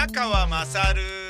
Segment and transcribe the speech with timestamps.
[0.00, 1.29] 宮川勝。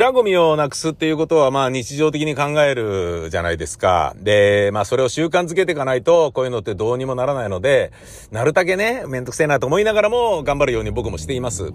[0.00, 4.16] ラゴミをなくすっていうことは、まあ日常的に考えるじゃないですか。
[4.16, 7.92] で、まあそれを習慣づけていかないと、こういうのってどうにもならないので、
[8.30, 11.74] なるだけね、めんどくせえなと思いながらも頑張るように僕もしています。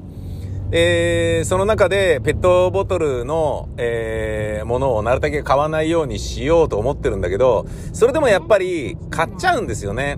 [0.71, 10.17] で、その中でペットボトルの、えー、ものをなるだけ買わないようにしようと思ってるんだけど、それでもやっぱり買っちゃうんですよね。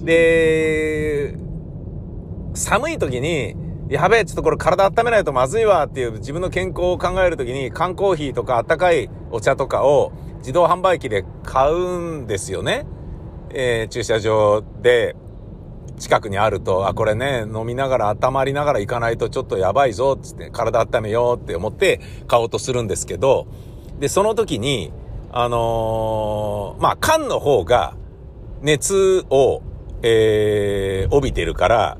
[0.00, 1.34] で、
[2.54, 12.86] 寒い時に、やべえ、ちょっとこれ体温めないとまずいわっていう自分の健康を考える時に缶コーヒーとか温かいお茶とかを自動販売機で買うんですよね。
[13.50, 15.14] えー駐車場で
[15.98, 23.46] 近くにあると、あ、これね、飲みながら温まりながら行かないとちょっとやばいぞ、って体温めようって思って買おうとするんですけど、
[23.98, 24.92] で、その時に、
[25.30, 27.94] あのーまあ、缶の方が
[28.60, 29.62] 熱を、
[30.02, 31.98] えー帯びてるから、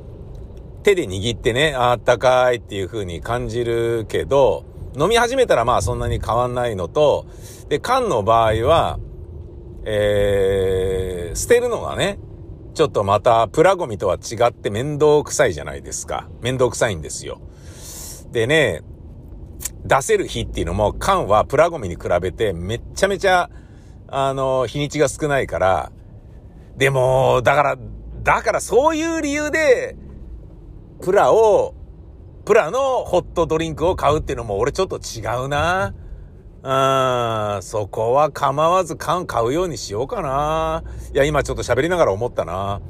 [0.86, 4.64] 手で握ってね、あったかいっていう風に感じるけど、
[4.96, 7.26] 飲み始めたらまあそんなに変わんないのと、
[7.68, 9.00] で、缶の場合は、
[9.84, 12.20] えー、捨てるのがね、
[12.74, 16.28] ちょっとまたプラゴミとは違って面倒くさいじゃないですか。
[16.40, 17.40] 面倒くさいんですよ。
[18.30, 18.82] でね、
[19.84, 23.50] 出せる日っていうのも缶はプラゴミに比べてめっちゃめちゃ、
[24.06, 25.90] あの、日にちが少ないから、
[26.76, 27.76] でも、だから、
[28.22, 29.96] だからそういう理由で、
[31.02, 31.74] プラを、
[32.44, 35.94] プラのホットドリンクを買うっていうのも俺ちょっと違うな。
[36.62, 40.82] うん、そこは構わず缶買うようにしようかな。
[41.14, 42.80] いや、今ちょっと喋りながら思ったな。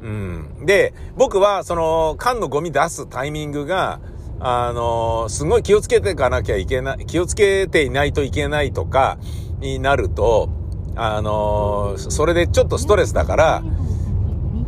[0.00, 0.66] うん。
[0.66, 4.00] で、僕はその缶のゴミ出すタイミングが、
[4.40, 9.18] あの、すごい気をつけていかなきゃいけない、気をつけていないといけないとか
[9.60, 10.48] になると、
[10.96, 13.62] あの、それでちょっとストレスだから、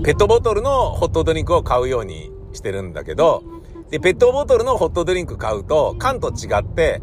[0.05, 3.42] ペットボトルのホットドリンクを買うようにしてるんだけど、
[3.91, 7.03] で、ペットボトルのホットドリンク買うと、缶と違って、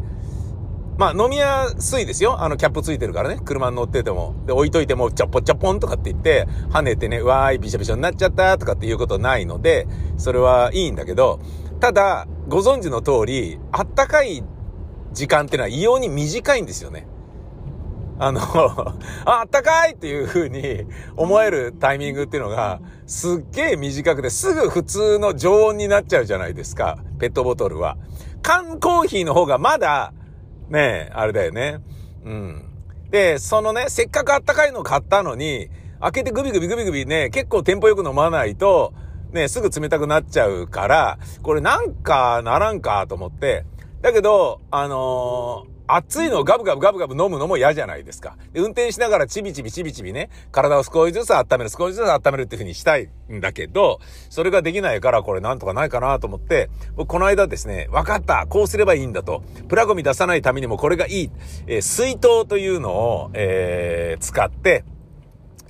[0.98, 2.42] まあ飲みやすいですよ。
[2.42, 3.40] あのキャップついてるからね。
[3.44, 4.34] 車に乗ってても。
[4.46, 9.86] で、置いといても、ちょっぽちょぽんとかって言って、跳ねてね、わーい、びしょびしょになっちゃったとかっていうことないので、
[10.18, 11.40] それはいいんだけど、
[11.80, 14.44] ただ、ご存知の通り、あったかい
[15.12, 17.06] 時間ってのは異様に短いんですよね。
[18.22, 18.40] あの、
[19.26, 26.98] あ、ったかいっていう風に思えるタイミングっていうのが、すっげえ短くて、すぐ普通の常温になっちゃうじゃないですか。
[27.18, 27.96] ペットボトルは。
[28.40, 30.12] 缶コーヒーの方がまだ、
[30.68, 31.80] ねえ、あれだよね。
[32.24, 32.64] うん。
[33.10, 35.68] で、そのね、せっかくあったかいの買ったのに、
[36.00, 38.94] 開けてグビグビグビグビね、結構テンポよく飲まないと、
[39.32, 43.64] ね、すぐ冷たくなっちゃうから、これなんかならんかと思って、
[44.00, 48.36] だけど、あのー熱いのをガブガブガブガブ飲むのも嫌じゃないですか。
[48.52, 54.00] で運転しながらチビチビチビチビね、体を少しずつ温める、少しずつ温めるっていう風にしたいんだけど、
[54.30, 59.42] それができないからこれなんとかないかなと思って、僕この間ですね、分かったこうすればいいんだと。
[59.68, 61.30] プラゴミ出さないためにもこれがいい。
[61.66, 64.84] えー水筒というのを、えー使って、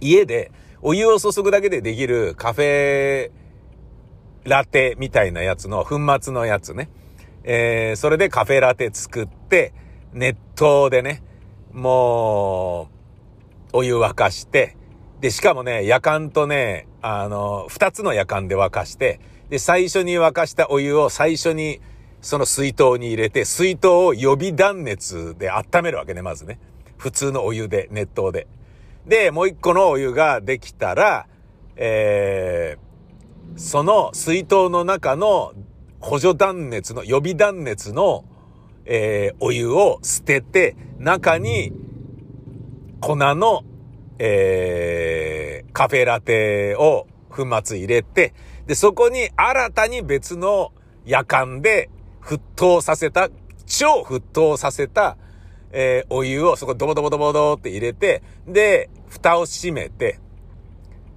[0.01, 0.53] 家で
[0.83, 3.31] お湯を注ぐだけでできるカフェ
[4.45, 6.91] ラテみたいなやつの粉末のやつね。
[7.45, 9.73] えー、それでカフェラテ作って、
[10.13, 11.23] 熱湯でね、
[11.73, 12.89] も
[13.73, 14.77] う、お湯沸かして、
[15.21, 21.81] で、しかもね、夜間とね、あの、二つの夜間で沸かして、で、最初に沸かしたお湯を最初に、
[22.21, 26.59] その水筒に入れて、水筒を予備断熱で温めるわけね、まずね。
[26.99, 28.47] 普通のお湯で、熱湯で。
[29.07, 31.27] で、もう一個のお湯ができたら、
[31.77, 35.53] えー、その水筒の中の
[36.01, 38.25] 補助断熱の、予備断熱の、
[38.85, 41.73] えー、お湯を捨てて、中に
[43.01, 43.63] 粉の、
[44.19, 48.35] えー、カフェラテを粉末入れて、
[48.67, 50.73] で、そこに新たに別の
[51.05, 51.91] 夜間で
[52.23, 53.29] 沸騰させた、
[53.67, 55.17] 超沸騰させた、
[55.73, 60.21] えー、お湯をそこドボドボドボドって入れて、で、蓋を閉めて、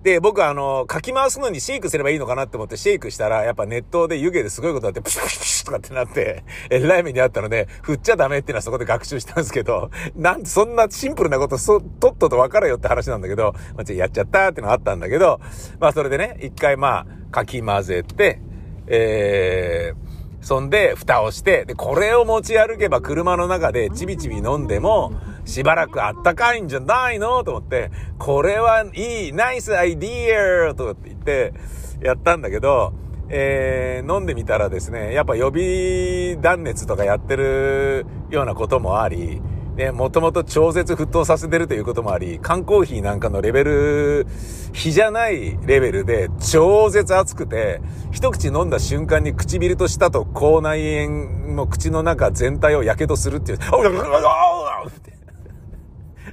[0.06, 15.40] で、僕はあの、かき回すのにシェイクすればいいのかなって思ってシェイクしたら、やっぱ熱湯で湯気ですごいことあって、プシュプシュプシュとかってなって、えらい目にあったので、振っちゃダメっていうのはそこで学習したんですけど、なんでそんなシンプルなこと、そ、とっとと分かれよって話なんだけど、まあ、やっちゃったってのあったんだけど、
[15.80, 18.42] まあそれでね、一回まあ、かき混ぜて、
[18.86, 20.15] えー、
[20.46, 25.12] そんで、蓋をして、で、これを持ち歩けば車の中でちびちび飲んでも、
[25.44, 27.44] しばらくあったかいんじゃないの？
[27.44, 27.90] と思って、
[28.20, 30.76] これはいい、ナイスアイディア！
[30.76, 31.52] とかって言って、
[32.00, 32.94] やったんだけど、
[33.28, 39.42] えー、飲んでみたらですね、やっぱ予備断熱とかやってるようなこともあり、
[39.76, 44.28] ね、もともと超絶沸騰させてるということもあり、缶コーヒーなんかのレベル、
[44.72, 47.82] 比じゃないレベルで超絶熱くて、
[48.12, 53.58] 一口飲んだ瞬間に唇と舌と口内炎の口の中全体を火傷するっていう、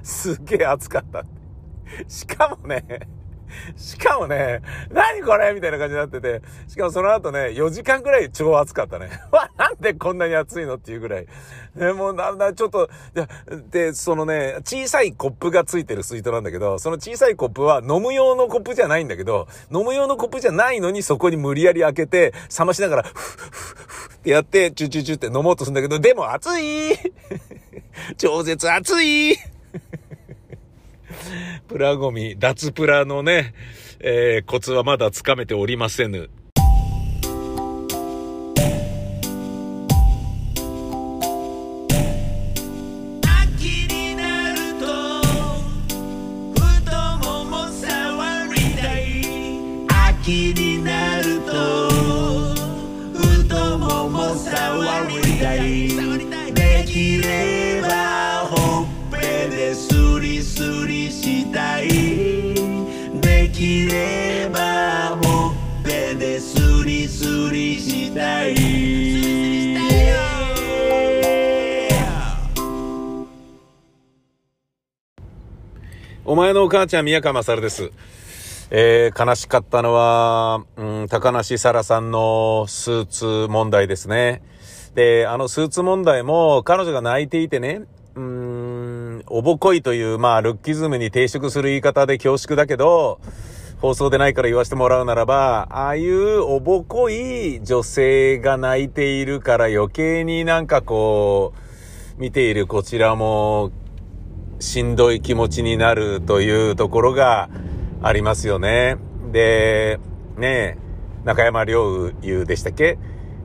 [0.05, 1.25] すっげえ熱かった。
[2.07, 2.85] しかもね、
[3.77, 9.11] しかもね、何これみたいな感じになってて、しかもその後ね、4時間くらい超暑かったね。
[9.31, 11.27] わ、なんでこんなに暑いのっていうぐらい。
[11.75, 12.89] ね、もうなんだん、ちょっと、
[13.71, 26.97] で、そのね、小さいコップがついてる水筒なんだけど、その小さいコップは飲む用のコップじゃないんだけど、飲む用のコップじゃないのにそこに無理やり開けて、冷ましながら、ふっふっふってやって、チュチュチュって飲もうとするんだけど、でも暑い
[28.17, 29.37] 超絶暑い
[31.69, 33.55] プラゴミ、脱プラのね、
[34.01, 36.31] えー、コツはまだつかめておりませぬ。
[76.33, 77.91] お前のお母ちゃん、宮川勝です。
[78.71, 84.41] えー、悲しかったのは、うん、高梨沙羅さんのスーツ問題ですね。
[84.95, 87.83] で、あのスーツ問題も彼女が泣いていてね、
[88.15, 93.21] うん、おぼこいという、まあ、ルッキズムに抵触する言い方で恐縮だけど、
[93.83, 101.53] 放送でないから言わせてもらうならば、ああいうおぼこい女性が泣いているから余計になんかこ
[102.17, 103.71] う、見ているこちらも、
[104.63, 107.51] しんどい気持ちになるというところが
[108.01, 108.97] ありますよね。
[109.33, 109.99] で、
[110.37, 110.79] ね
[111.25, 112.97] 中山良優でしたっけ？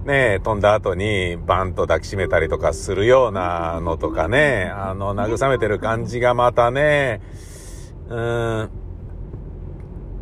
[0.05, 7.19] ね、飛んだ後にバンと抱きしめたりとかするようなのとかね、あの、慰めてる感じがまたね、
[8.07, 8.69] うん、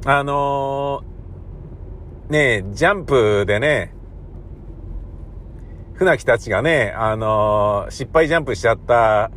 [0.05, 3.93] あのー、ねジャンプでね、
[5.93, 9.29] 船木たちがね、あのー、失敗ジャンプしちゃった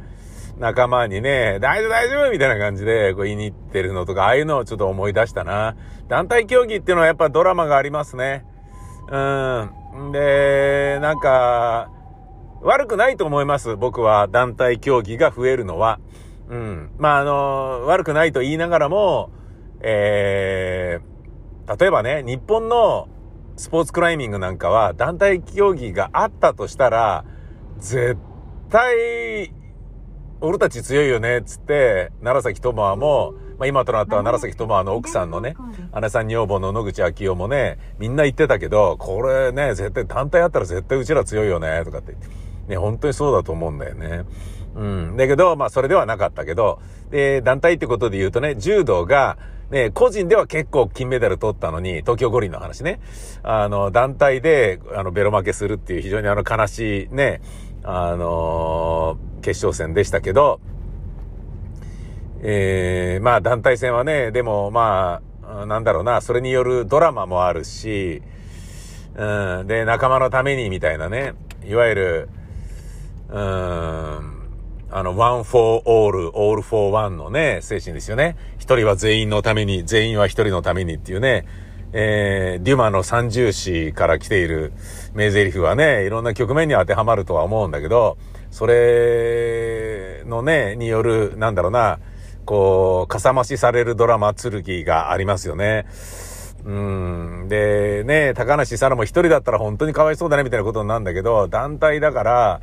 [0.58, 5.76] 仲間にね、大丈夫大丈夫みたいな感じでこう言いに行ってるのとか、ああいうのをちょっと思い出したな。
[6.08, 8.44] 団体競技っていうのはやっぱドラマがありますね。
[9.10, 9.18] う
[10.08, 10.12] ん。
[10.12, 11.90] で、なんか、
[12.60, 13.76] 悪くないと思います。
[13.76, 16.00] 僕は団体競技が増えるのは。
[16.48, 16.90] うん。
[16.98, 19.30] まあ、あの、悪くないと言いながらも、
[19.80, 23.08] えー、例えばね、日本の
[23.56, 27.24] スポーツクライミングなんかは団体競技があったとしたら、
[27.78, 28.16] 絶
[28.70, 29.52] 対、
[30.40, 35.56] 俺たち強いよね、つって、楢崎智也も、まあ、今となったら楢崎智也の奥さんのね、
[36.00, 42.26] 姉さん女房の野口昭夫もね、みんな言ってたけど、これね、絶対単体あったら絶対うちら強いよね、とかってって。
[42.68, 44.24] ね、本当にそうだと思うんだよね。
[44.76, 45.16] うん。
[45.16, 46.78] だけど、まあ、それではなかったけど、
[47.10, 49.38] で、団体ってことで言うとね、柔道が、
[49.70, 53.00] ね、個人では結構金メダル取ったのに、東京五輪の話ね。
[53.42, 57.42] あの、団体で、あの、ベロ負けするっていう非常にあの悲しいね、
[57.90, 60.60] あのー、決勝戦でしたけど、
[62.42, 68.20] えー、まあ団体戦はね、でもまあ、なんだろうな、それによるドラマもあるし、
[69.16, 71.32] うん、で、仲間のためにみたいなね、
[71.64, 72.28] いわゆる、
[73.30, 78.36] うん、あの、one for all, all for one のね、精神ですよね。
[78.58, 81.46] 一人は全員のために、全員は一人のためにっていうね、
[81.92, 84.72] えー、デュマの三重詩から来ている
[85.14, 88.18] 名台詞はね、いろんな局面に当てはまるとは思うんだけど、
[88.50, 91.98] それのね、による、なんだろうな、
[92.44, 95.86] こう、かさ増しされるドラマ、剣がありますよね。
[96.64, 97.46] うん。
[97.48, 102.60] で、ね、高梨沙羅も一人だったら本当にかわいそうだね、みたいなことになんだけど、団体だから、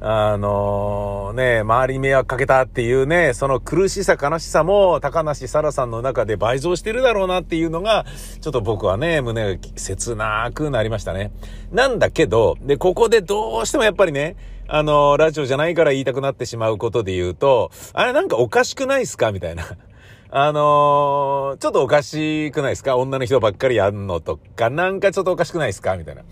[0.00, 8.06] あのね、周りに迷惑かけたっていうね、その苦しさ悲しさも高梨沙羅さんの中で倍増してるだろうなっていうのが、
[8.40, 11.32] ちょっと僕はね、胸が切なくなりましたね。
[11.72, 14.36] なんだけど、で、ここでどうしてもやっぱりね、
[14.68, 19.64] あの、ラジオじゃないから言いたくなってしまうことで言うと、あれなんかおかしくないっすかみたいな。
[20.30, 22.98] あのー、ちょっとおかしくないですか？
[22.98, 25.96] 女の人ばっかりやんのとか、なんかちょっとおかしくないですか？
[25.96, 26.22] みたいな。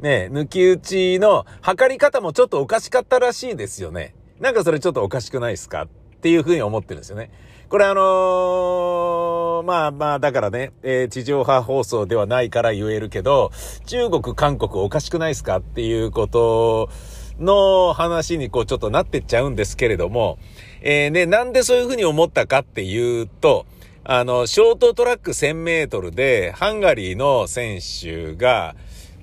[0.00, 4.14] ね、抜き打ちの測り方もちょっとおかしかったらしいですよね。
[4.40, 5.88] なんかそれちょっとおかしくないですかっ
[6.20, 7.30] ていうふうに思ってるんですよね。
[7.68, 13.50] これあのー、まあまあ、だからね、えー、地上波放送ではないから言えるけど、
[13.86, 16.90] 中国、韓国おかしくないですかっていうこと
[17.40, 20.38] の話にこうちょっとなってっちゃうんですけれども、
[20.80, 23.66] えー、ね、なんでそういうふうに思ったかっていうと、
[24.04, 28.76] あの、ショートトラック1000メートルで、ハンガリーの選手が、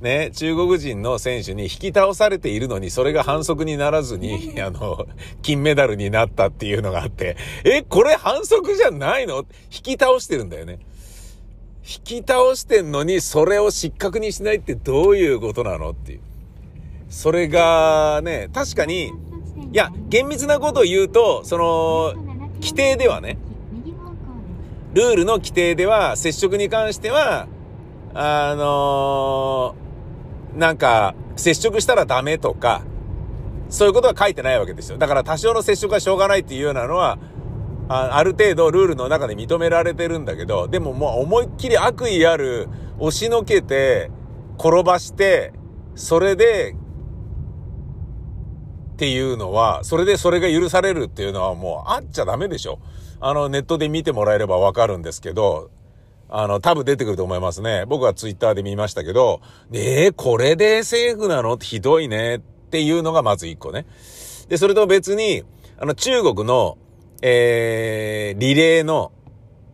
[0.04, 5.08] ね、中国人の選手に引き倒されているのに、それが反則にならずに、あの、
[5.42, 9.46] 金メダルになったっていうのがあって、え、これ反則じゃないの？
[9.74, 10.78] 引き倒してるんだよね。
[11.84, 16.20] 引き倒してんのに、それを失格にしないってどういうことなのっていう。
[17.10, 19.12] それがね、確かに、い
[19.72, 22.14] や、厳密なことを言うと、その、
[22.56, 23.38] 規定ではね、
[24.94, 27.48] ルールの規定では、接触に関しては、
[28.16, 29.76] あの
[30.56, 32.84] なんか、接触したらダメとか、
[33.70, 34.98] そういうことは書いてないわけですよ。
[34.98, 37.18] だから多少の接触はしょうがないっていうようなのは、
[37.90, 42.70] あある程度ルールの中で認められてるんだけど、でももう思いっきり悪意ある、
[43.00, 44.12] 押しのけて、
[44.60, 45.54] 転ばして、
[45.96, 46.76] それで、
[48.94, 52.80] っていうのは、それでそれが許されるっていうのはもうあっちゃダメでしょ。
[53.20, 55.72] あの、ネットで見てもらえればわかるんですけど、
[56.36, 57.86] あの、多分出てくると思いますね。
[57.86, 59.40] 僕はツイッターで見ましたけど、
[59.72, 63.86] えー、これでセーフなのひどいねっていうのがまず一個ね。
[64.50, 65.44] で、それと別に、
[65.78, 66.80] あの、中国の、
[67.22, 69.12] えー、リレーの、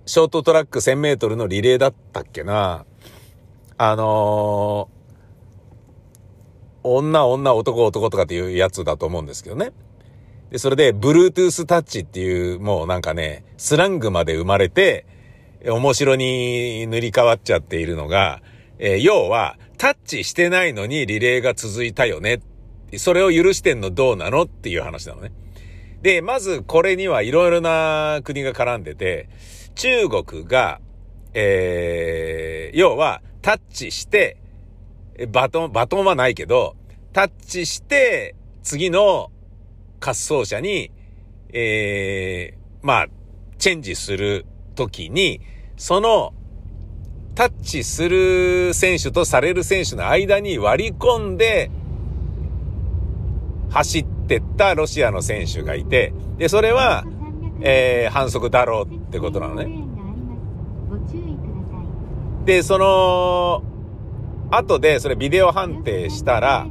[0.06, 2.86] ショートトラック1000メートルのリレーだったっけな。
[3.78, 9.72] あのー、女、女、男、男とかっていうやつだと思うんですけどね。
[10.50, 15.06] で、それで、Bluetooth タッチっていう、もうなんかね、スラングまで生まれて、
[15.66, 18.42] 面白に塗り替わっちゃっているのが、
[18.78, 22.42] えー、要は、タッチしてないのにリレーが続いたよね。
[22.98, 25.32] それを許してんのどうなのっていう話なのね。
[26.02, 29.30] で、まずこれにはいろいろな国が絡んでて、
[29.76, 30.80] 中国が、
[31.34, 34.38] えー、要は、タッチして、
[35.30, 36.76] バトン、バトンはないけど、
[37.14, 39.32] タッチして、次の
[40.02, 40.92] 滑走者に、
[41.52, 43.08] えー、まあ、
[43.58, 44.46] チェンジする
[44.88, 45.42] 時に、
[45.76, 46.34] その、
[47.36, 51.70] タッチする選手とされる選手の間に割り込んで、
[53.70, 57.06] 走ってったロシアの選手がいて、で、それは、
[57.62, 59.68] えー、反則だろうってことなのね。
[62.46, 63.64] で、その、
[64.52, 66.68] 後でそれビデオ判定したら、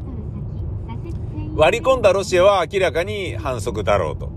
[1.54, 4.30] 割り込んだロシアは明らかに反則だろうと。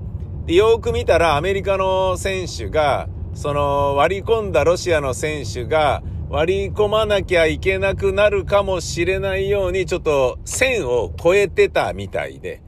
[0.45, 12.61] で、よく見たらアメリカの選手が、その割り込んだロシアの選手が割り込まなきゃいけなくなるかもしれないようにちょっと線を越えてたみたいで。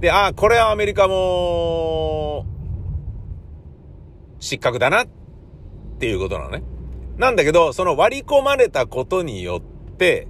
[0.00, 2.46] で、あ、これはアメリカも
[4.40, 5.08] 失格だなっ
[5.98, 6.62] ていうことなのね。
[7.18, 10.26] なんだけど、その割り込まれたことによって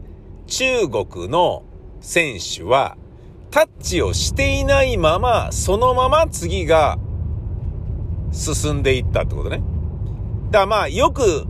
[0.46, 1.62] 中国の
[2.00, 2.96] 選手は
[3.50, 6.98] タッチをしていないまま、そのまま次が
[8.32, 9.62] 進んでいったってことね。
[10.50, 11.46] だからまあ、よく、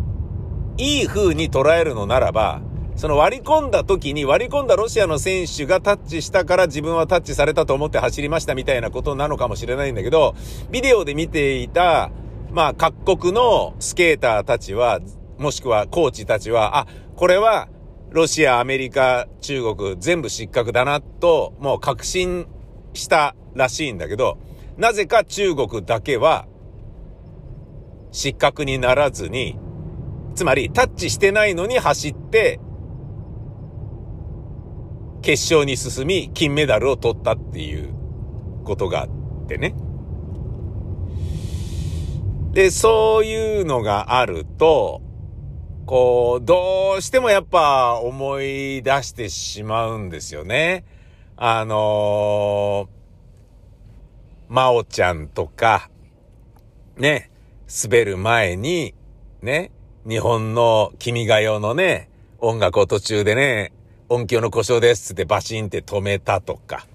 [0.79, 2.61] いい風に捉えるのならば、
[2.97, 10.35] その割り込んだ時に割り込んだロシアの選手がタッチしたから自分はタッチされたと思って走りましたみたいなことなのかもしれないんだけど、
[10.71, 12.11] ビデオで見ていた、
[12.51, 15.01] まあ各国のスケーターたちは、
[15.39, 16.87] もしくはコーチたちは、あ、
[17.17, 17.69] これは
[18.11, 22.47] ロシア、アメリカ、中国全部失格だなと、もう確信
[22.93, 24.39] したらしいんだけど、
[24.77, 26.47] なぜか中国だけは、
[28.13, 29.59] 失格にならずに、
[30.35, 32.61] つまりタッチしてないのに走って、
[35.23, 37.93] 決勝に進み、金メダルを取ったっていう
[38.65, 39.75] ことがあってね。
[42.53, 45.01] で、そういうのがあると、
[45.87, 50.85] こう、どうしてもやっぱ思い出してしまうんですよね。
[51.37, 55.89] あのー、まおちゃんとか、
[56.99, 57.32] ね、
[57.85, 58.95] 滑る前に、
[59.41, 59.71] ね、
[60.07, 63.73] 日本の君が代のね、音楽を途中でね、
[64.09, 66.87] 音響の故障ですってバシンって止めたとか。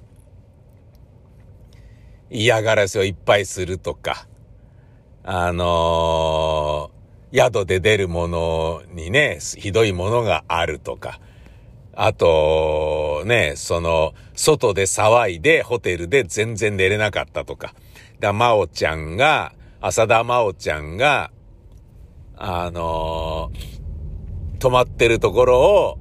[2.30, 4.28] 嫌がらせをいっぱいするとか、
[5.24, 6.98] あのー
[7.34, 11.20] 宿で出るものにね、ひどいものがあるとか、
[11.94, 17.74] あと、ね、その、外で騒いでホテルで全然寝れなかったとか。
[18.20, 21.32] だ、まおちゃんが、浅田真央ちゃんが、
[22.36, 23.78] あのー
[24.60, 26.00] 泊まってるところを、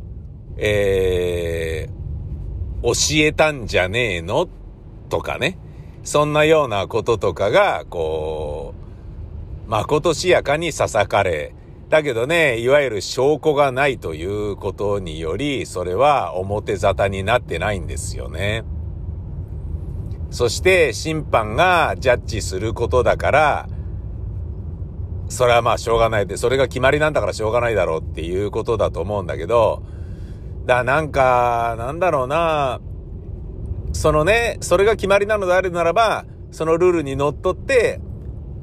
[0.56, 4.48] えー、教えたんじゃねえの？
[5.10, 5.58] とかね。
[6.04, 8.72] そんなようなこととかが、こ
[9.66, 11.54] う、まことしやかに囁かれ、
[11.90, 18.64] だけどね、いわゆる証拠がないということにより、それは表沙汰になってないんですよね。
[20.36, 23.68] そして審判がジャッジすることだから、
[25.30, 26.26] それはまあしょうがない。
[26.26, 29.82] で、それが決まりなんだからしょうがないだろうっていうことだと思うんだけど、
[30.66, 32.82] だ、なんか、なんだろうな、
[33.94, 38.02] そのね、それが決まりなのであるならば、そのルールにのっとって、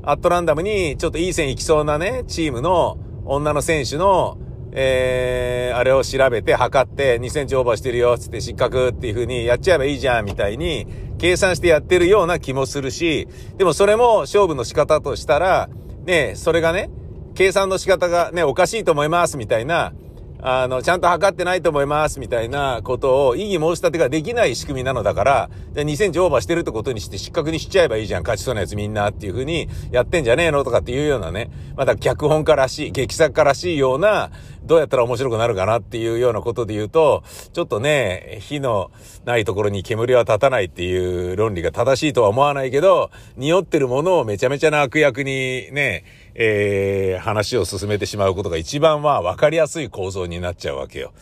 [0.03, 4.37] アットランダムにちょっといい線行きそうなね、チームの女の選手の、
[4.73, 10.85] えー、あれを調べて測って2センチオーバーしてるよ、つって失格っていう風にやっちゃえばいいじゃん、みたいに
[11.23, 15.69] 計算してやってるような気もするし、でもそれも勝負の仕方としたら、
[16.03, 16.89] ね、それがね、
[17.33, 19.93] 計算の仕方がね、おかしいと思います、みたいな、
[20.41, 34.29] あの、ちゃんと測ってないと思います、みたいなことを異議申し立てができない仕組みなのだから、じゃ2センチオーバーしてるってことにして失格にしちゃえばいいじゃん、勝ちそうなやつみんなっていう風にやってんじゃねえのとかっていうようなね、また脚本家らしい、劇作家らしいような、
[34.65, 38.91] どうやったら面白くなるかなっていうようなことで言うと、ちょっとね、火の
[39.25, 46.05] ないところに煙は立たないっていう論理が正しいとは思わないけど、匂ってるものをめちゃめちゃな悪役にね、
[46.36, 51.13] えー、話を進めてしまうことが一番は分かりやすい構造になっちゃうわけよ。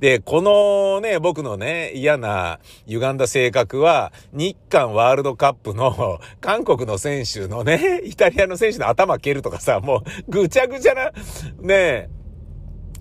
[0.00, 11.10] で、このね、僕のね、嫌な歪んだ性格は、日韓ワールドカップの韓国の選手のね、イタリアの選手の頭蹴るとかさ、もうぐちゃぐちゃな、
[11.60, 12.10] ね、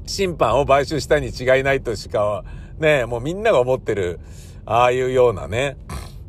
[0.07, 2.43] 審判を買収したに違いないとしか、
[2.79, 4.19] ね、もうみんなが思ってる、
[4.65, 5.77] ああいうようなね、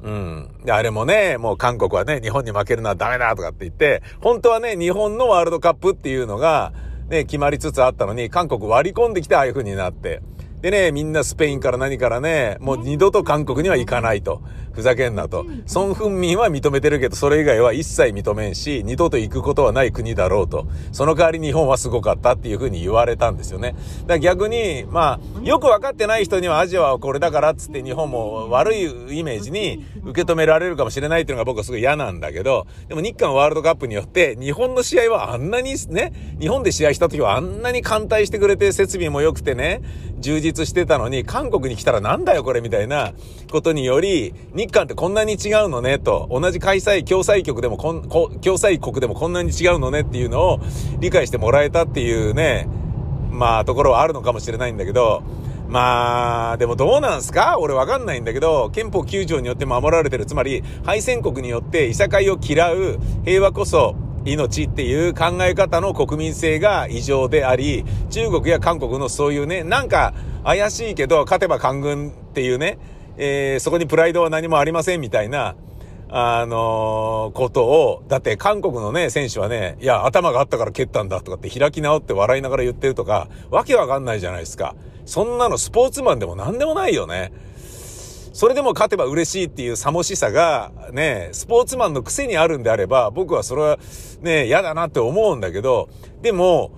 [0.02, 0.48] うん。
[0.64, 6.72] で、あれもね、もう韓国はね、日本に負けるのはダメだとかって言って、本当はね、日本のワールドカップっていうのが、
[7.08, 10.20] ね、決まりつつあったのに、韓国割り込んできてああいう風になって。
[10.60, 14.42] でね、みんなスペインから何からね、もう二度と韓国には行かないと。
[14.78, 15.44] ふざけんなと。
[15.66, 20.68] ソン・フンミンは認めてるけど、それ以外は一切認めんし、二度と行くことはない国だろうと。
[20.92, 23.72] その代わり日本はすごかったっていう風に言われたんですよね。
[23.72, 28.84] だから逆に、まあ、よくわかってない人にはアジアはこれだからっつって日本も悪い
[29.18, 39.82] イメージに受け止められるかもしれないっていうのが僕はすごい嫌なんだけど、でも日韓ワールドカップによって日本の試合はあんなにね、日本で試合した時はあんなに艦隊してくれて設備も良くてね、
[40.20, 43.14] 充実してたのに韓国に来たらなんだよこれみたいな
[43.50, 50.60] ことにより、日韓ってこんなに違うのねと、同じ開催、共催局でもこん、共催国でもこんなに違うのねっていうのを
[51.00, 52.68] 理解してもらえたっていうね、
[53.30, 55.22] まあところはあるのかもしれないんだけど、
[55.68, 57.58] まあ、でもどうなんすか？
[57.58, 60.24] 俺わかんないんだけど、憲法9条によって守られてる。
[60.24, 72.78] つまり、敗戦国によっていさかいを嫌う平和こそ命っていう考え方の国民性が異常であり、中国や韓国のそういうね、なんか怪しいけど勝てば官軍っていうね、
[73.18, 75.56] えーそこにプライドは何もありませんみたいな、
[76.08, 84.74] あのーことを、だって韓国のね、選手はね、いや、頭があったから蹴ったんだとかって開き直って笑いながら言ってるとか、わけわかんないじゃないですか。
[85.04, 87.32] そんなのスポーツマンでも何でもないよね。
[88.32, 93.78] それでも勝てば嬉しいっていう寂しさが、ね、スポーツマンの癖にあるんであれば、僕はそれは
[94.20, 95.88] ね、嫌だなって思うんだけど、
[96.22, 96.70] でも、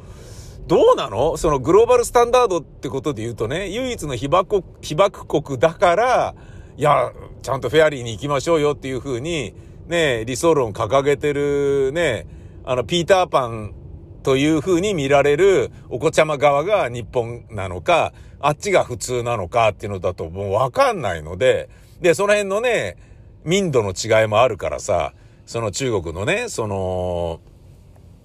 [0.70, 1.36] どうなの？
[1.36, 6.34] そのグローバルスタンダードってことで言うとね、唯一の被爆国、被爆国だから、
[6.76, 9.52] いや、ちゃんとフェアリーに行きましょうよっていう風に、
[9.88, 12.28] ね、理想論掲げてるね、
[12.64, 13.74] あの、ピーターパン
[14.22, 21.68] という風に見られるお子ちゃま側が日本なのか、あっちが普通なのかっていうのだともうわかんないので、
[22.00, 22.96] で、その辺のね、
[23.42, 25.14] 民度の違いもあるからさ、
[25.46, 27.40] その中国のね、その、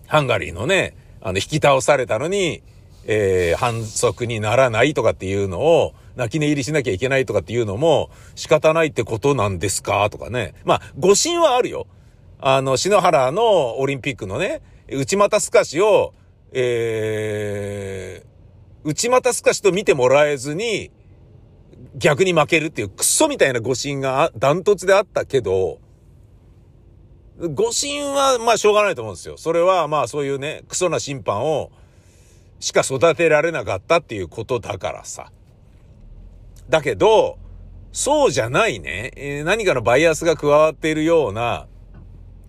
[0.06, 2.62] ハンガリーのね、あの、引き倒されたのに、
[3.08, 10.08] えー反則にならないとかっていうのを、泣き寝入りしなきゃいけないとかっていうのも、仕方ないってことなんですか？
[10.12, 10.54] とかね。
[10.66, 11.88] まあ、誤信はあるよ。
[12.40, 16.14] あの、篠原のオリンピックのね、内股透かしを、
[16.52, 20.92] えー、内股透かしと見てもらえずに、
[21.96, 25.80] 逆に負けるっていうクソみたいな誤信があダントツであったけど、
[27.38, 29.38] 誤信はまあしょうがないと思うんですよ。
[29.38, 31.72] それはまあそういうね、クソな審判を
[32.60, 35.32] しか育てられなかったっていうことだからさ。
[36.70, 37.38] だけど、
[37.92, 41.68] そうじゃないね、えー何かのバイアスが加わっているような、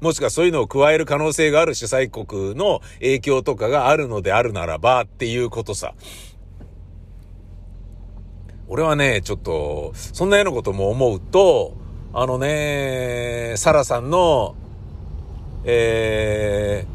[0.01, 5.95] もしくはそういうのを加える可能性がある主催国の影響とかがあるのであるならばっていうことさ。
[8.69, 11.75] 俺はね、ちょっと、そんなようなことも思うと、
[12.13, 14.57] あのね、サラさんの、
[15.69, 16.87] え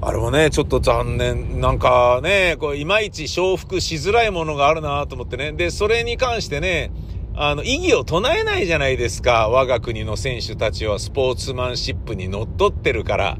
[0.00, 1.60] ー、あれもね、ちょっと残念。
[1.60, 5.52] なんかね、こう、いまいち承服しづらいものがあるなと思ってね。
[5.52, 6.90] で、それに関してね、
[7.36, 9.50] あの、意義を唱えないじゃないですか。
[9.50, 13.38] 我が国の選手たちはスポーツマンシップにのっとってるから。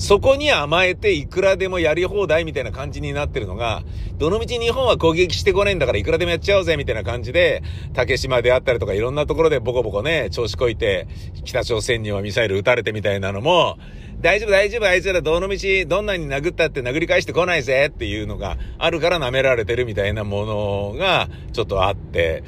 [0.00, 3.82] そこに甘えていくらでもやり放題みたいな感じになってるのが、
[4.16, 11.06] どのみち日本は攻撃してこねえんだからいくらでもやっちゃおうぜみたいな感じで、竹島であったりとかいろんなところでボコボコね、調子こいて、
[11.44, 13.76] 北朝鮮にはミサイル撃たれてみたいなのも、
[14.22, 22.42] 大丈夫大丈夫あいつらどのみちどんなに殴ったって殴り返してこないぜっていうのがあるから舐められてるみたいなものがちょっとあって、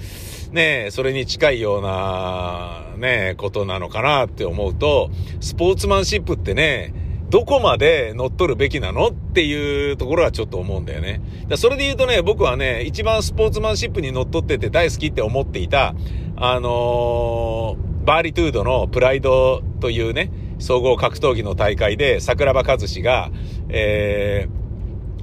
[0.53, 5.11] ねえ、それに近いような、ねえ、ことなのかなって思うと、
[5.41, 6.95] スポーツマンシップってね、
[7.33, 11.21] どこまで乗っ取るべきなのっていうところはちょっと思うんだよね。
[11.57, 15.95] それで言うとね、僕はね、一番スポーツマンシップに乗っ取ってて大好きって思っていた、
[16.37, 23.31] あのーバーリトゥードのプライドというね、総合格闘技の大会で桜庭和志が、
[23.69, 24.49] え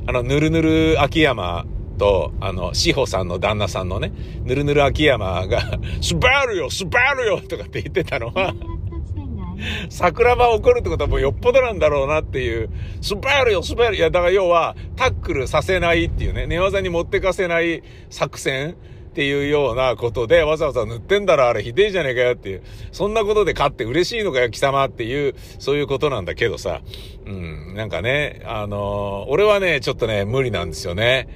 [0.05, 1.65] ー、あの、ぬるぬる秋山
[1.97, 4.13] と、あの、志保さんの旦那さんのね、
[4.45, 8.55] ぬるぬる秋山が、 スバルよスバルよとかって言ってたのは、
[9.89, 12.69] 桜庭怒るってことはもうよっぽどなんだろうなっていう、
[13.01, 18.75] スバルよスバルいや、だから要は、タックルさせないっていうね、寝技に持ってかせない作戦
[19.09, 22.61] っていうようなことで、わざわざ塗ってんだろ、あれひでえじゃねえかよっていう。
[22.91, 26.81] そんなことで勝って嬉しいのかよ、貴様っていう、そういうことなんだけどさ。
[27.25, 31.27] うん、なんかね、あのー俺はね、ちょっとね、無理なんですよね。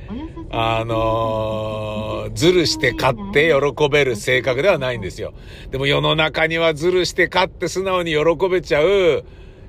[0.55, 5.33] あのーずるして勝って喜べる性格ではないんですよ。
[5.71, 9.23] でも世の中にはずるして勝って素直に喜べちゃう、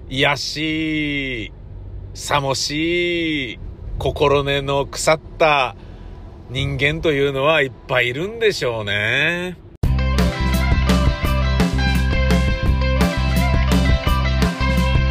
[0.09, 1.53] 癒しい、
[2.15, 3.59] さもしい、
[3.99, 5.77] 心根の腐った
[6.51, 9.57] 人間というのはいっぱいいるんでしょうね。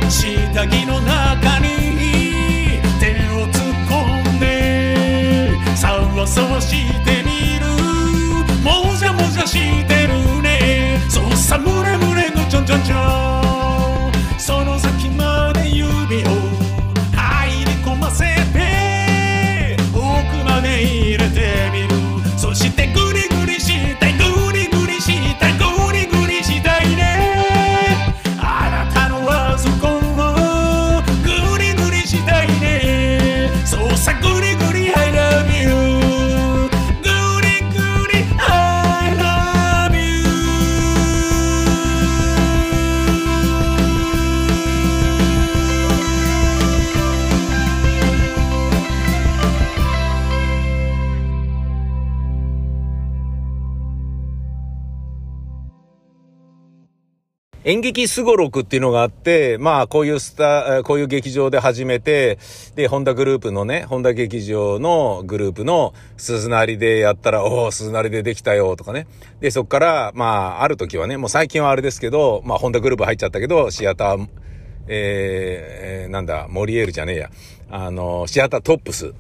[0.10, 1.73] 下着の中に
[6.24, 6.70] わさわし
[7.04, 7.66] てみる。
[8.64, 10.98] もじゃもじゃしてるね。
[11.10, 13.43] そうさむれむれのちょんちょんちょん。
[57.66, 62.38] 演劇すごろくっていうのがあって、まあ、こういうスター、こういう劇場で始めて、
[62.76, 69.08] で、ホンダグループのね、ホンダ劇場のグループの鈴なりでやったら、おお鈴なりでできたよとかね。
[69.40, 70.26] で、そっから、ま
[70.60, 74.28] あ、ある時はね、もう最近はあれですけど、まあ、ホンダグループ入っちゃったけど、シアタ、ー
[74.88, 77.30] えーなんだ、モリエールじゃねえや。
[77.70, 79.14] あの、シアタートップス。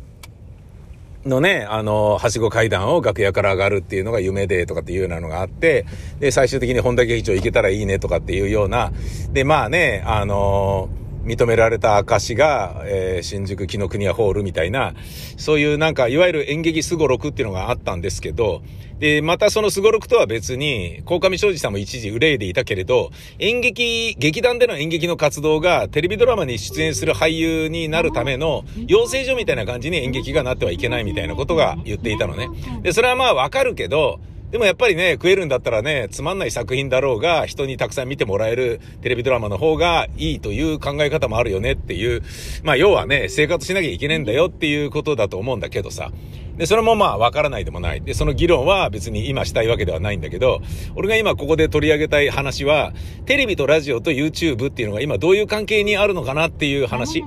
[1.26, 5.86] のね、あの、はしご階段を楽屋から上がるっていうのが夢でとかっていうようなのがあって、
[6.20, 8.92] で、最終的に本田劇場行けたらいいねとかっていうような、
[9.32, 10.90] で、まあね、あの、
[11.24, 14.94] 認められた証が、えー新宿紀ノ国屋ホールみたいな、
[15.38, 18.62] そういうなんか、いわゆる演劇すごろくっていうのがあったんですけど、
[19.00, 32.48] で、またそのすごろくとは別に、鴻上庄司さんも一時憂いでいたけれど、演劇、劇団での演劇の活動がテレビドラマに出演する俳優になるための養成所みたいな感じに演劇がなってはいけないみたいなことが言っていたのね。
[32.82, 34.20] で、それはまあわかるけど、
[34.54, 42.22] でもやっぱりね、食えるんだったらね、つまんない作品だろうが、人にたくさん見てもらえるテレビドラマの方がいいという考え方もあるよねっていう、
[42.62, 46.12] まあ要はね、生活しなきゃいけねえんだよっていうことだと思うんだけどさ。
[46.56, 48.02] で、それもまあわからないでもない。
[48.02, 50.62] で、その議論は別に今したいわけではないんだけど、
[50.94, 52.94] 俺が今ここで取り上げたい話は、
[53.26, 57.24] テレビとラジオと YouTube っていうのが今どういう関係にあるのかなっていう話。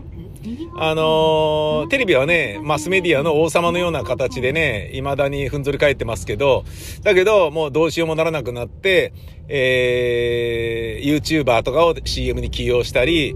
[0.78, 6.64] あのテレビはね、マスメディアの王様のような形でね、未だにふんぞり返ってますけど、
[7.02, 9.12] だけど、もうどうしようもならなくなって、
[9.48, 13.34] えー、YouTuber とかを CM に起用したり、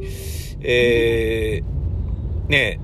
[0.61, 2.81] えー、ね、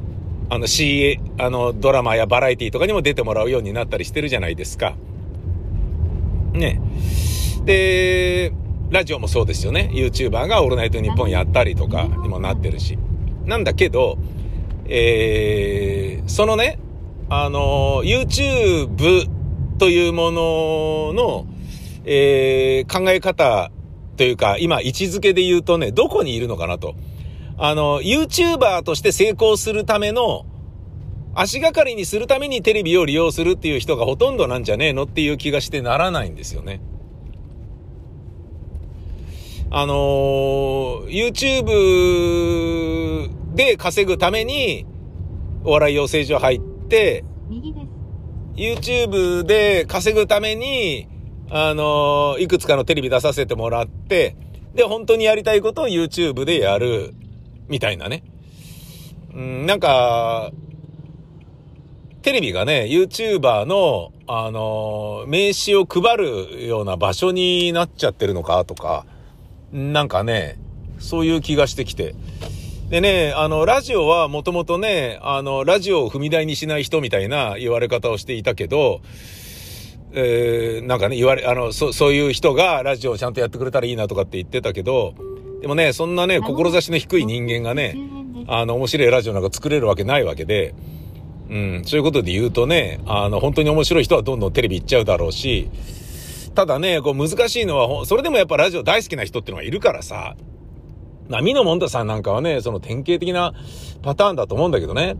[0.48, 4.94] あの CA、あの、ドラマやバラエティとかにも出てもらうようになったりしてるじゃないですか。
[6.52, 6.80] ね。
[7.64, 8.52] で、
[8.90, 9.90] ラジオもそうですよね。
[9.92, 12.96] YouTuber がオールナイトニッポンやったりとかにもなってるし。
[13.46, 14.18] なんだけど、
[14.86, 16.78] えー、そのね、
[17.28, 19.28] あの、YouTube
[19.78, 21.46] というものの、
[22.04, 23.70] えー、考え方
[24.16, 26.94] というか、今、位置づけで言うとね、どこにいるのかなと。
[27.58, 30.44] あの、YouTuber として成功するための、
[31.34, 36.80] 足がかりにするためにテレビを利用するっていう人がほとんどなんじゃねえのっていう気がしてならないんですよね。
[39.70, 44.86] あのー、YouTube で稼ぐために、
[45.64, 47.24] お笑い養成所入って、
[48.54, 51.08] YouTube で稼ぐために、
[51.50, 54.36] あのー、いくつかのテレビ出させてもらって、
[54.74, 57.14] で、本当にやりたいことを YouTube でやる、
[57.68, 58.22] みたいなね。
[59.34, 60.52] うん、なんか、
[62.22, 69.06] テレビがね、YouTuber の、あのー、名刺を配るような場所になっちゃってるのかとか、
[69.72, 70.58] なんかね、
[70.98, 72.14] そういう気がしてきて。
[72.88, 79.00] でね、あの、ラジオはもともとね、あの、ラジオを踏み台にしない人みたいな言われ方をしていたけど、
[80.12, 85.14] えー、なんかね、言われ、あの、そ、そういう人がラジオをちゃんとやってくれたらいいなとかって言ってたけど、
[85.60, 87.98] でもね、そんなね、志の低い人間がね、
[88.46, 90.74] あの、面白いラジオなんか作れるわけないわけで、
[91.50, 95.68] うん、そういうことで言うとね、あの、本当に面白い人はどんどんテレビ行っちゃうだろうし、
[96.56, 100.36] ただね、こう難しいのは、それでもやっぱラジオ大好きな人っていうのがいるからさ、
[101.28, 103.52] まあ、ミノモンタさんなんかはね、その典型的な
[104.02, 105.16] パターンだと思うんだけどね。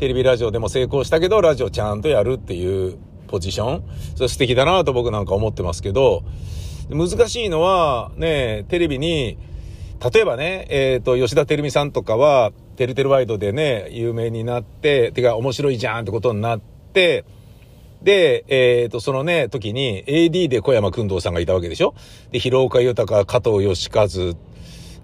[0.00, 3.84] テレビラジオでも成功したけど、ラジオちゃんとやるっていうポジション。
[4.16, 6.24] それ素敵だなと僕なんか思ってますけど、
[6.90, 9.38] 難しいのは、ね、テレビに、
[10.12, 17.24] 例えばね、えっ、ー、と、吉田照美さんとかは、てるてるワイドでね、有名になって、てか面白いじゃんってことになって、
[18.02, 21.94] で、えっ、ー、と、そのね、時に AD で小山君堂さんがいたわけでしょ？
[22.30, 24.08] で、広岡豊、加藤義和、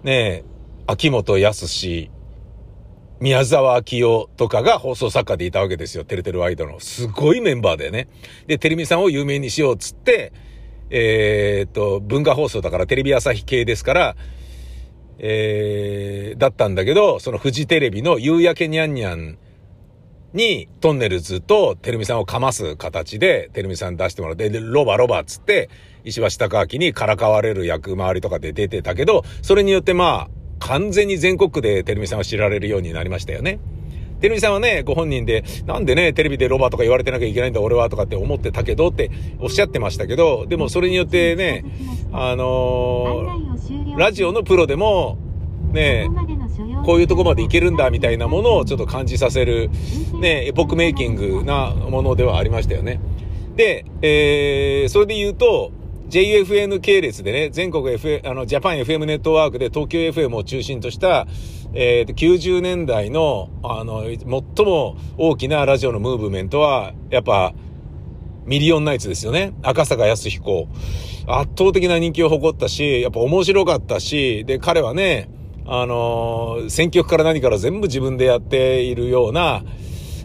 [0.03, 0.43] ね、
[0.87, 2.09] 秋元康、
[3.19, 6.05] 宮沢明夫とかが放送作家でいたわけですよ。
[6.05, 6.79] てるてるワイドの。
[6.79, 8.07] すごいメンバーでね。
[8.47, 10.31] で、テレビさんを有名にしようっつって、
[10.89, 14.15] えー、っと、文化放送だからテレビ朝日系ですから、
[15.19, 19.37] えー、だったんだけど、そのフジテレビの夕焼けにゃんにゃん
[20.33, 25.69] に、トンネルズとテレミさんをかます形で、テレミさん出してもらって、で、ロバロバっつって、
[26.03, 33.59] 石橋貴明にからかわれる役回りとかで出てたけど、それによってまあ、完全に全国区でテレミさんは知られるようになりましたよね。
[34.21, 41.63] テレビさんはね、ご本人で、なんでね、テレビでロバとか言われてなきゃいけないんだ、俺は、とかって思ってたけどっておっしゃってましたけど、でもそれによってね、
[42.11, 45.17] あのー、ラジオのプロでも、
[45.71, 46.09] ね、
[46.85, 49.69] こういうとこまでいけるんだみたいなものをちょっと感じさせる、
[50.19, 52.99] ね、エポックメイキングなものではありましたよね。
[53.55, 55.71] で、えー、それで言うと、
[56.09, 61.27] JFN 系列でね、全国 F、あの、ジャパン FM ネットワークで東京 FM を中心とした、
[61.73, 67.53] えー、90年代の、あの、最も大きなラジオのムーブメントは、やっぱ、
[68.45, 69.53] ミリオンナイツですよね。
[69.61, 70.67] 赤坂康彦。
[71.27, 75.29] 圧倒的な人気を誇ったし、やっぱ面白かったし、で、彼はね、
[75.71, 79.63] あのー、選曲から何から全部自分でやっているような、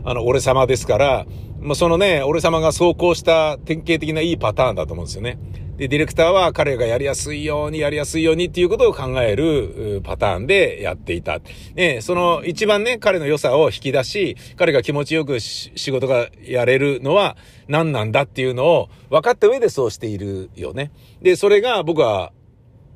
[0.02, 1.26] あの、俺様ですから、
[1.60, 5.38] まあ、そのね、俺様が走行した典型的ないいパターンだと思うんですよね。
[5.76, 11.40] で、ディレクターは彼がやりやすいように、やりやすいようにっていうことを考えるパターンでやっていた。
[11.74, 17.36] ね、その一番ね、彼の良さを引き出し、彼が気持ちよく仕事がやれるのは
[17.68, 20.90] 何なんだっていうのを分かった上でそうしているよね。
[21.20, 22.32] で、それが僕は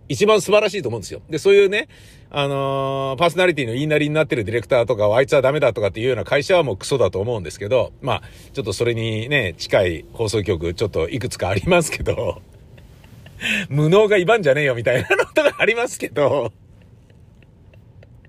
[0.08, 1.20] 一番素晴らしいと思うんですよ。
[1.28, 1.88] で、そういうね、
[2.30, 12.42] あのー、パーソナリティの言いなりになってるディレクターとかあいつはダメだとかっていうような会社はもうクソだと思うんですけど、まあ、ちょっとそれにね、近い放送局ちょっといくつかありますけど、
[13.70, 16.52] 無能が威張んじゃねえよみたいなのとかありますけど、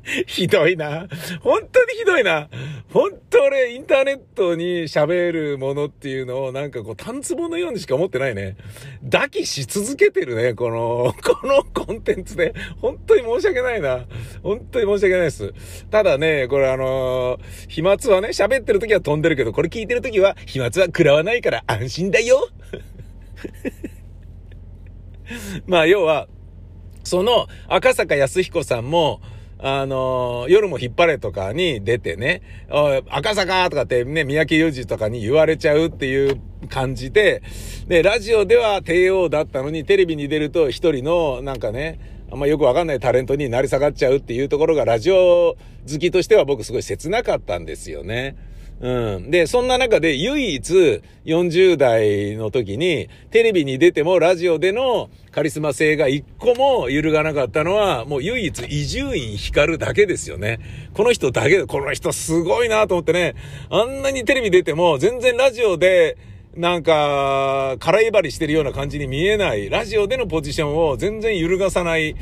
[0.27, 1.07] ひどいな。
[1.41, 2.49] 本当にひどいな。
[2.91, 8.57] 本当俺、インターネットに喋るものっていうのをなんかこう、単壺のようにしか思ってないね。
[9.11, 12.53] 抱きし続けてるね、この、 このコンテンツで。
[12.81, 14.05] 本当に申し訳ないな。
[14.41, 15.53] 本当に申し訳ないです。
[15.91, 22.49] ただね、これあのー、飛沫はね、喋ってる時は飛んでるけど、これ聞いてる時は飛沫は食らわないから安心だよ。
[25.67, 26.27] まあ、要は、
[27.03, 29.21] その赤坂康彦さんも、
[29.61, 32.41] あの、夜も引っ張れとかに出てね、
[33.09, 37.43] 赤坂とかってね、三宅裕二とかに言われちゃうっていう感じで、
[37.87, 41.99] で、ラジオでは帝王だったのに、テレビに出ると一人の、なんかね、
[42.31, 45.57] あんまよくわかんないタレントになり下がっちゃうっていうところが、ラジオ
[45.91, 48.37] 好きとしては僕すごい切なかったんですよね。
[48.81, 49.31] うん。
[49.31, 60.59] で、そんな中で唯一40代の時にテレビに出てもラジオでのカリスマ性が一個も揺るがなかったのはもう唯一伊集院光るだけですよね。
[60.93, 63.35] この人だけ、この人すごいなと思ってね、
[63.69, 66.17] あんなにテレビ出ても全然ラジオで
[66.55, 72.15] なんか、空威張りしてるような感じに見えない、ラジオでのポジションを全然揺るがさない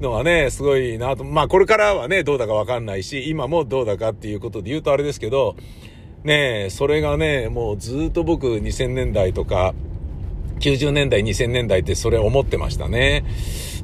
[0.00, 1.24] のはね、すごいなと。
[1.24, 5.56] まあこれからはね、どうだかわかんないし、今もどうだかっていうことで言うとあれですけど、
[6.26, 9.74] ねえ、それがね、もうずっと僕2000年代とか、
[10.58, 13.24] 90年代、2000年代ってそれ思ってましたね。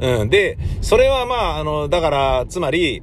[0.01, 0.29] うん。
[0.29, 3.01] で、それはまあ、あの、だから、つまり、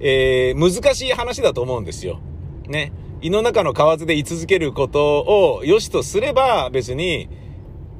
[0.00, 2.18] えー、難しい話だと思うんですよ。
[2.66, 2.90] ね。
[3.22, 7.28] 胃の中の蛙で居続けることを良しとすれば、別に、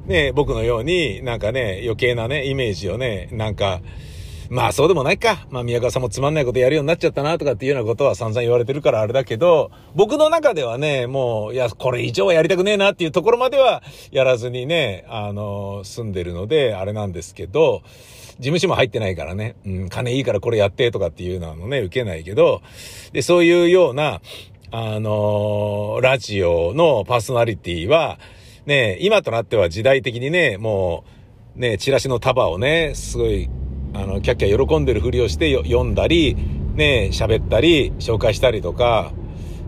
[0.07, 3.81] ね、僕のようになんかね、余計なね、イメージをね、なんか、
[4.51, 5.47] まあそうでもないか。
[5.49, 17.81] まあ宮川さんもつまんないことやるようになっちゃったなとかっていうようなことは散々言われてるからあれだけど、僕の中ではね、もう、いや、これ以上はやりたくねえなっていうところまではやらずにね、あの、住んでるので、あれなんですけど、
[18.39, 22.61] 事務所も入ってないからね、うん、金いいからこれやってとかっていうのはね、受けないけど、
[23.13, 24.21] で、そういうような、
[24.73, 28.19] あのラジオのパーソナリティは、
[28.65, 31.05] ね、今となっては時代的にね、も
[31.55, 33.49] う、ね、チラシの束をね、すごい、
[33.93, 36.35] あの、キャッキャ喜んでるふりをして読んだり、
[36.75, 39.11] ね、喋ったり、紹介したりとか、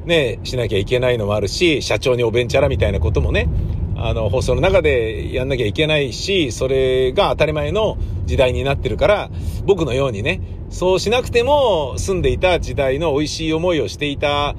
[0.06, 3.48] ね、しなきゃいけないのもあるし、社長におべんちゃらみたいなこともね、
[3.96, 9.30] あの、放送の中でやんなきゃいけないし、それが当たり前の時代になってるから、
[9.66, 14.56] 僕のようにね、そうしなくても住んでいた時代の美味しい思いをしていた、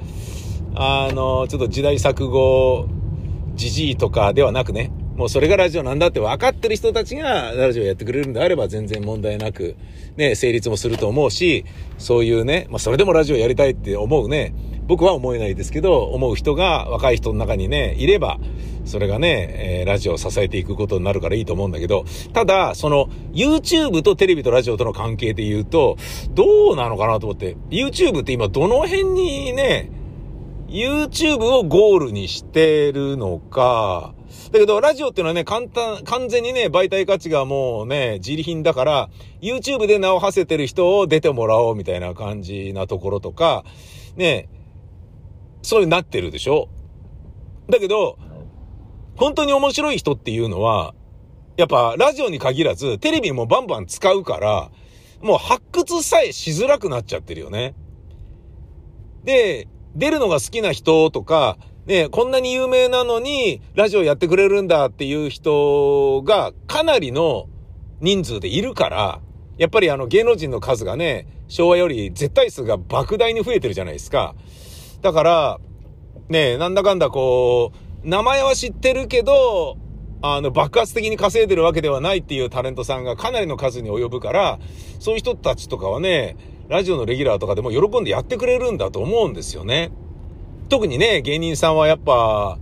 [0.77, 2.87] あの、ちょっと時代錯誤、
[3.55, 9.77] じじいとかではなくね、もうそれがラジオなんだって分かってる人たちがラジオやってくれるんであれば全然問題なく、
[10.16, 11.64] ね、成立もすると思うし、
[11.98, 14.55] そういうね、まあそれでもラジオやりたいって思うね、
[14.87, 18.38] 僕は思えないですけど、思う人が若い人の中にね、いれば、
[18.85, 25.96] それがね、えーラジオを支えていくことになるからいいと思うんだけど、ただ、その、YouTube とテレビとラジオとの関係で言うと、
[26.31, 29.90] どうなのかなと思って、YouTube って今どの辺にね、
[30.68, 34.14] YouTube をゴールにしてるのか、
[34.53, 43.64] だけど、ラジオっていうのはね、簡単、完全にね、媒体価値がもうね、自利品だから、YouTube で名を馳せてる人を出てもらおうみたいな感じなところとか、
[44.16, 44.49] ね、
[45.62, 46.68] そういうなってるでしょ？
[47.68, 48.18] だけど、
[49.16, 50.94] 本当に面白い人っていうのは、
[51.57, 54.70] やっぱラジオに限らず、テレビもバンバン使うから、
[55.23, 57.75] もう発掘さえしづらくなっちゃってるよね。
[59.25, 67.47] で、出るのが好きな人とか、ね、こんなに有名なのに、ラジオやってくれるんだっていう人が、かなりの
[68.01, 69.20] 人数でいるから、
[69.59, 74.35] やっぱりあの芸能人の数がね、昭和より絶対数が莫大に増えてるじゃないですか。
[75.03, 75.61] だから、
[76.31, 79.77] ね、なんだかんだこう、名前は知ってるけど、
[80.23, 84.59] あの、爆発的に稼いでるわけではないっていうタレントさんがかなりの数に及ぶから、
[84.99, 86.37] そういう人たちとかはね、
[86.68, 89.92] ラジオのレギュラーとかでも喜んでやってくれるんだと思うんですよね。
[90.68, 92.59] 特にね、芸人さんはやっぱ、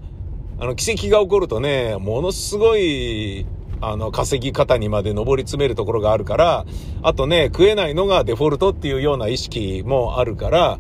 [0.58, 3.46] あの、奇跡が起こるとね、ものすごい、
[3.80, 6.66] あの、稼ぎ方にまで上り詰めるところがあるから、
[7.02, 10.78] あとね、食えないのがデフォルトっていうような意識もあるから、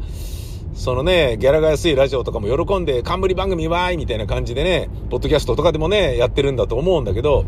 [0.74, 7.44] そのね、ギャラが安いラジオとかも喜んで、冠番組わーいみたいな感じでね、ポッドキャストとかでもね、やってるんだと思うんだけど、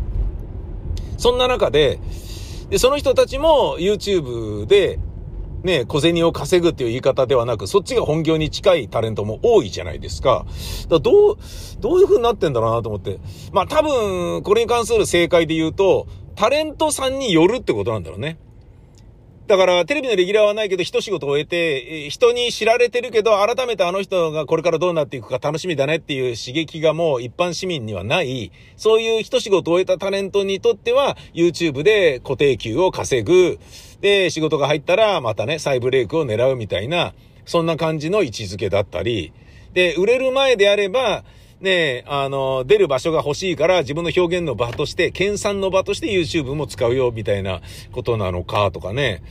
[1.17, 1.99] そんな中で、
[2.69, 4.99] で、その人たちも YouTube で、
[5.65, 10.45] ね、小銭を稼ぐっていう言い方ではなく、そっちが本業に近いタレントも多いじゃないですか。
[10.87, 11.37] だどう、
[11.79, 13.19] どういう風になってんだろうなと思って。
[13.51, 18.37] まあ多分、これに関する正解で言うと、タレントさんによるってことなんだろうね。
[19.47, 33.59] だから、テレビのレギュラーはないけど、一仕事終えて、人に知られてるけど、改めてあの人がこれからどうなっていくか楽しみだねっていう刺激がもう一般市民にはない、そういう一仕事終えたタレントにとっては、YouTube で固定給を稼ぐ、
[34.01, 37.13] で、仕事が入ったら、またね、再ブレイクを狙うみたいな、
[37.45, 39.33] そんな感じの位置づけだったり、
[39.73, 41.23] で、売れる前であれば、
[41.61, 49.23] ねあの、出る場所が欲しいから自分の表現の場として、研鑽の場として YouTube も使うよ、みたいなことなのか、とかね。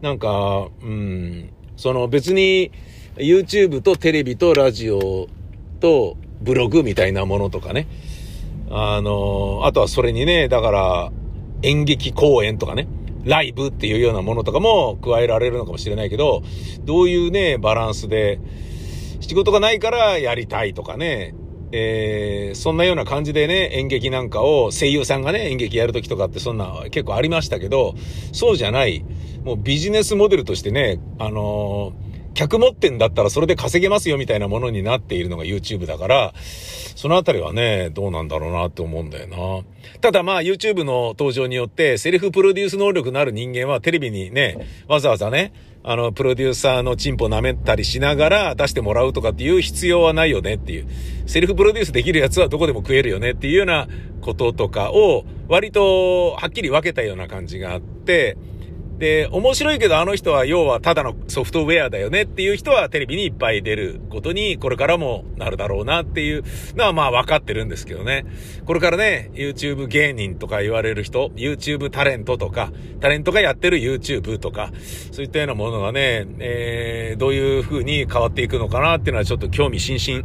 [0.00, 2.72] なんか、うん、その別に
[3.16, 5.28] YouTube とテレビとラジオ
[5.80, 7.86] とブログみたいなものとかね。
[8.70, 11.12] あの、あとはそれにね、だから
[11.62, 12.88] 演劇公演とかね。
[13.24, 16.42] ライブっていうようなものとかも加えられるのかもしれないけど、
[16.84, 18.40] どういうね、バランスで、
[19.20, 21.34] 仕事がないからやりたいとかね、
[21.70, 27.94] えー、そんなような感じでね、演劇なんかを声優さんがね、演劇やるときとかってそんな結構ありましたけど、
[28.32, 29.04] そうじゃない、
[29.44, 36.32] もうビジネスモデルとしてね、あのー客持ってんだったらそれで稼げますよみたいなものになっているのが YouTube だから、
[36.96, 39.98] そのあたりはね、どうなんだろうなって思うんだよな。
[40.00, 45.52] ただまあ YouTube の登場によってセルフプロデュース能力のある人間はテレビにね、わざわざね、
[45.84, 50.86] あの、プロデューサーのチンポ舐めたりしながら出してもらうとかっていう必要はないよねっていう。
[51.26, 53.88] セルフプロデュースできるやつはどこでも食えるよねっていうような
[54.20, 58.36] こととかを割とはっきり分けたような感じがあって、
[59.02, 66.44] で、面白いけどあの人は要はただのソフトウェアだよねっていう人はテレビにいっぱい出ることにこれからもなるだろうなっていう
[66.76, 68.24] のはまあ分かってるんですけどね。
[68.64, 74.70] これからね、YouTube 芸人とか言われる人、YouTube タレントとか、タレントがやってる YouTube とか、
[75.10, 80.24] そういったようなものがね、えー、どういう風に変わっていくのかなっていうのはちょっと興味津々。